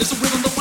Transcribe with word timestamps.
It's 0.00 0.12
a 0.12 0.16
rhythm, 0.16 0.53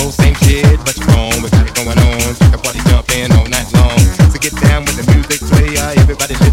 coming 0.00 0.12
same 0.12 0.34
shit. 0.34 0.78
But 0.84 0.96
you're 0.96 1.06
wrong, 1.08 1.42
got 1.42 1.66
it 1.66 1.74
going 1.74 1.98
on. 1.98 2.34
The 2.50 2.60
party 2.62 2.80
jumping 2.88 3.32
all 3.32 3.46
night 3.46 3.72
long. 3.74 3.98
So 4.30 4.38
get 4.38 4.54
down 4.60 4.84
with 4.84 4.96
the 4.96 5.12
music, 5.12 5.40
play, 5.48 5.76
uh, 5.76 6.00
everybody 6.00 6.49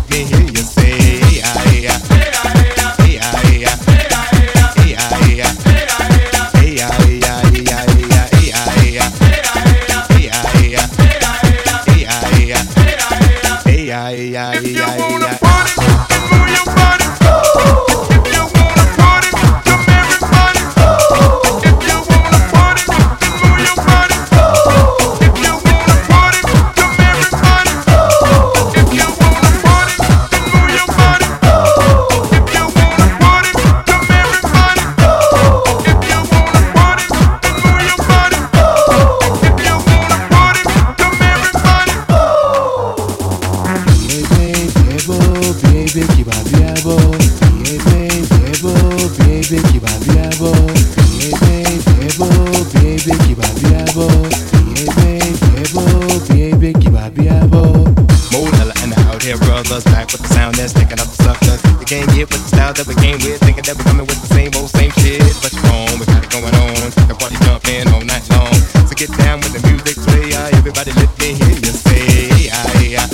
I 57.08 57.10
be 57.10 57.30
able. 57.30 57.88
The 57.88 59.00
Outhere, 59.08 59.40
brothers. 59.40 59.86
Back 59.86 60.12
with 60.12 60.22
the 60.22 60.28
sound 60.28 60.56
that's 60.56 60.74
taking 60.74 61.00
up 61.00 61.08
the 61.08 61.24
suckers. 61.24 61.62
The 61.80 61.86
game 61.86 62.06
get 62.08 62.28
with 62.28 62.44
the 62.44 62.52
style 62.52 62.74
that 62.74 62.86
we 62.86 62.96
came 62.96 63.16
with. 63.24 63.40
Thinking 63.40 63.64
that 63.64 63.78
we're 63.78 63.88
coming 63.88 64.08
with 64.08 64.20
the 64.20 64.28
same 64.28 64.52
old, 64.60 64.70
same 64.70 64.92
shit. 65.00 65.24
But 65.40 65.56
you're 65.56 65.64
wrong, 65.72 65.88
we 66.00 66.04
got 66.04 66.20
it 66.20 66.32
going 66.36 66.52
on. 66.52 66.92
The 67.08 67.16
party 67.16 67.40
jumping 67.48 67.88
all 67.96 68.04
night 68.04 68.28
long. 68.36 68.52
So 68.92 68.94
get 68.96 69.12
down 69.16 69.40
with 69.40 69.56
the 69.56 69.64
music 69.72 69.96
play. 70.04 70.36
Uh, 70.36 70.60
everybody 70.60 70.92
let 71.00 71.08
me 71.16 71.32
hear 71.32 71.56
you 71.56 71.72
say, 71.72 71.96
hey, 71.96 72.52
I, 72.52 72.60
hey, 72.76 73.00
I, 73.00 73.08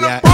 hey, 0.00 0.29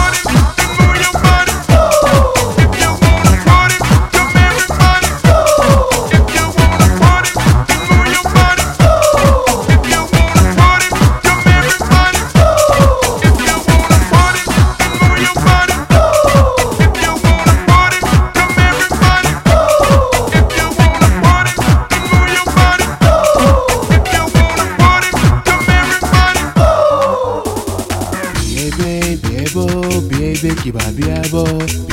baby 30.46 30.62
kiba 30.62 30.80
biabo 30.94 31.42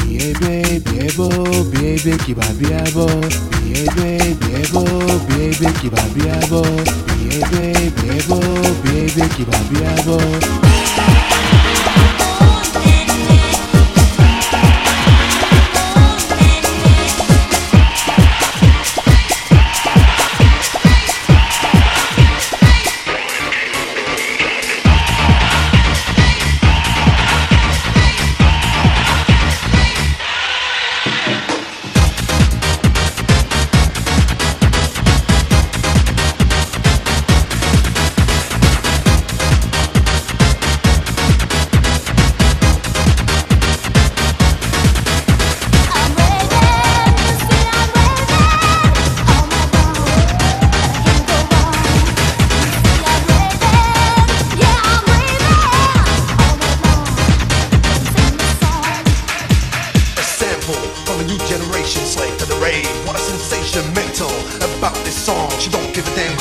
baby 0.05 0.79
biebo 0.85 1.27
baby 1.73 2.13
kiba 2.25 2.45
biabo 2.59 3.07
baby 3.65 4.35
biebo 4.37 4.83
baby 5.27 5.67
kiba 5.81 6.03
biabo 6.13 6.61
baby 6.61 7.89
biebo 7.97 8.37
baby 8.85 9.23
kiba 9.35 9.57
biabo 9.73 10.17
new 61.33 61.45
generation, 61.47 62.05
slave 62.05 62.37
to 62.37 62.45
the 62.45 62.55
rave. 62.57 62.85
What 63.05 63.15
a 63.15 63.19
sensation 63.19 63.81
mental 63.93 64.29
about 64.77 64.95
this 65.05 65.17
song. 65.17 65.49
She 65.59 65.69
don't 65.69 65.93
give 65.93 66.05
a 66.05 66.15
damn, 66.15 66.37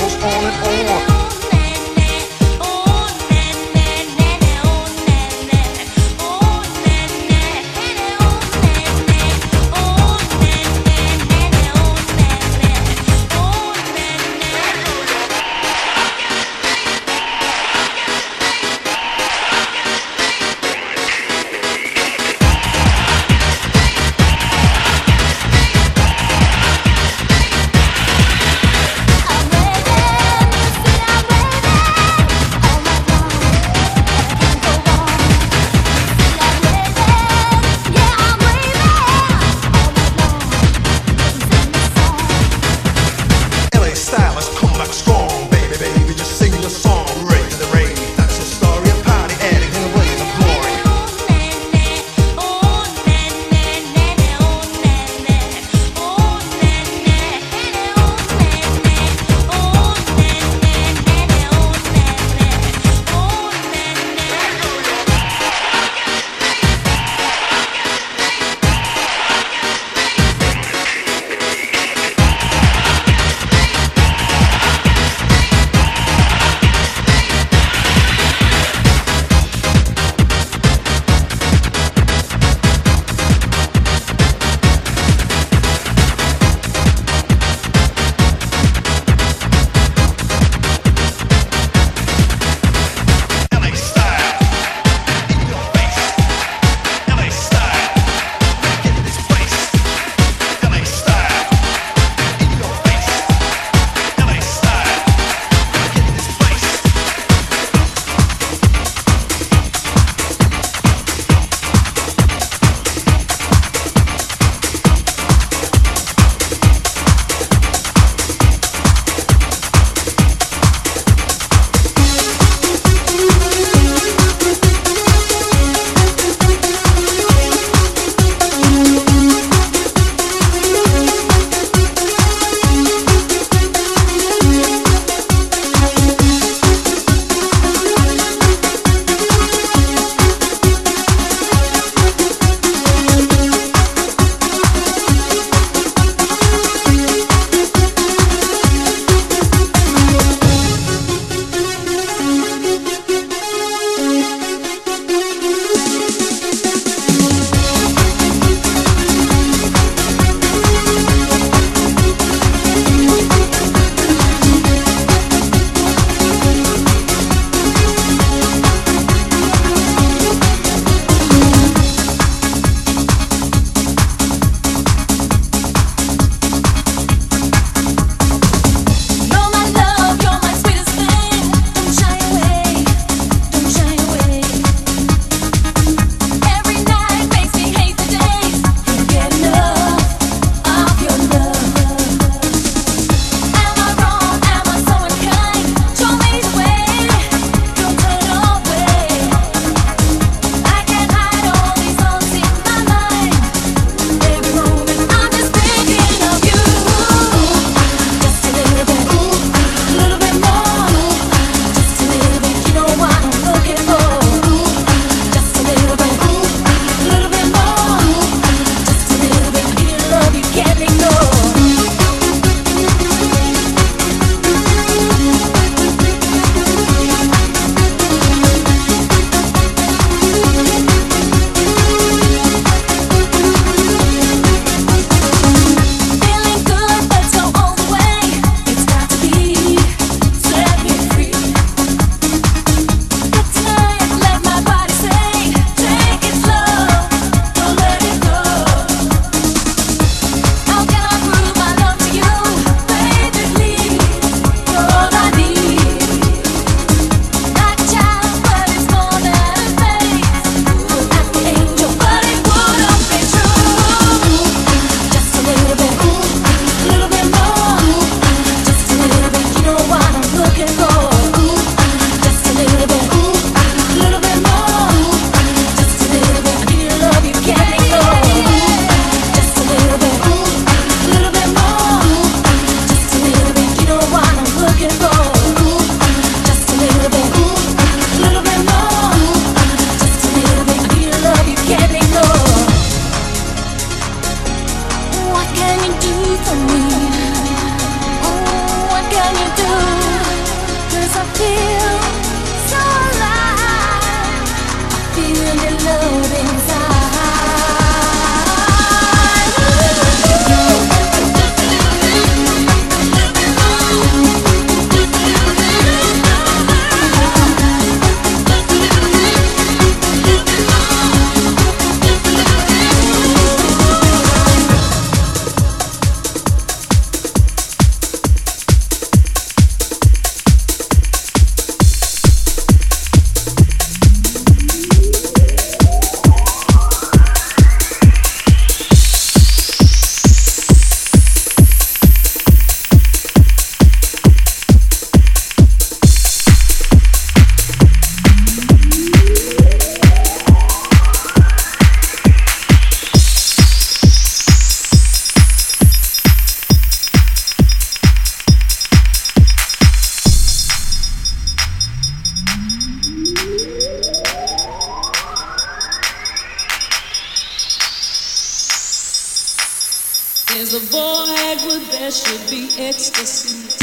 There's 370.62 370.74
a 370.74 370.78
void 370.78 371.58
where 371.66 371.80
there 371.90 372.10
should 372.12 372.48
be 372.48 372.68
ecstasy. 372.78 373.81